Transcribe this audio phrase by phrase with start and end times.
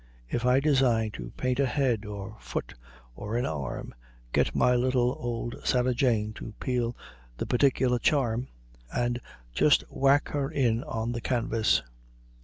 [0.27, 2.73] If I design to paint a head, or a foot,
[3.15, 3.93] or an arm,
[4.33, 6.97] get my little old Sarah Jane to peel
[7.37, 8.47] the particular charm,
[8.91, 9.21] and
[9.53, 11.83] just whack her in on the canvas."